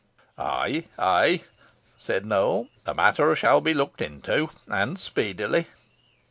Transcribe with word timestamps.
"Ay, 0.39 0.85
ay," 0.97 1.43
said 1.95 2.25
Nowell, 2.25 2.69
"the 2.85 2.95
matter 2.95 3.35
shall 3.35 3.61
be 3.61 3.75
looked 3.75 4.01
into 4.01 4.49
and 4.67 4.99
speedily." 4.99 5.67